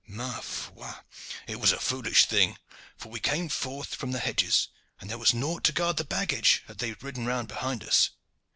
Ma 0.07 0.39
foi! 0.39 0.91
it 1.45 1.59
was 1.59 1.71
a 1.71 1.79
foolish 1.79 2.25
thing, 2.25 2.57
for 2.97 3.09
we 3.09 3.19
came 3.19 3.47
forth 3.47 3.93
from 3.93 4.11
the 4.13 4.17
hedges, 4.17 4.69
and 4.99 5.11
there 5.11 5.19
was 5.19 5.31
naught 5.31 5.63
to 5.65 5.71
guard 5.71 5.97
the 5.97 6.03
baggage 6.03 6.63
had 6.65 6.79
they 6.79 6.93
ridden 6.93 7.27
round 7.27 7.47
behind 7.47 7.83
us. 7.83 8.09